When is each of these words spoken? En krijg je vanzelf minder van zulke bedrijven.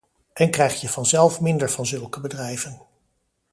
En 0.33 0.51
krijg 0.51 0.81
je 0.81 0.89
vanzelf 0.89 1.41
minder 1.41 1.69
van 1.71 1.85
zulke 1.85 2.19
bedrijven. 2.21 2.79